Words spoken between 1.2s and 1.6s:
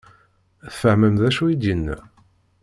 d acu i